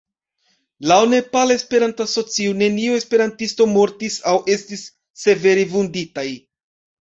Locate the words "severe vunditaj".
5.27-6.27